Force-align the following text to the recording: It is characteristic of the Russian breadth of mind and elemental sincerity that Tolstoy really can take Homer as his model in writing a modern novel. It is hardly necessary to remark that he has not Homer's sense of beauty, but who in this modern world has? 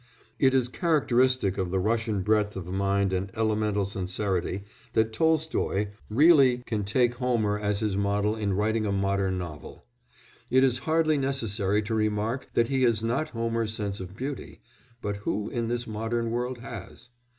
It 0.39 0.55
is 0.55 0.67
characteristic 0.67 1.59
of 1.59 1.69
the 1.69 1.77
Russian 1.77 2.23
breadth 2.23 2.55
of 2.55 2.65
mind 2.65 3.13
and 3.13 3.29
elemental 3.37 3.85
sincerity 3.85 4.63
that 4.93 5.13
Tolstoy 5.13 5.89
really 6.09 6.63
can 6.65 6.83
take 6.83 7.13
Homer 7.13 7.59
as 7.59 7.81
his 7.81 7.95
model 7.95 8.35
in 8.35 8.53
writing 8.53 8.87
a 8.87 8.91
modern 8.91 9.37
novel. 9.37 9.85
It 10.49 10.63
is 10.63 10.79
hardly 10.89 11.19
necessary 11.19 11.83
to 11.83 11.93
remark 11.93 12.49
that 12.53 12.69
he 12.69 12.81
has 12.81 13.03
not 13.03 13.29
Homer's 13.29 13.75
sense 13.75 13.99
of 13.99 14.15
beauty, 14.17 14.59
but 15.03 15.17
who 15.17 15.49
in 15.51 15.67
this 15.67 15.85
modern 15.85 16.31
world 16.31 16.57
has? 16.57 17.09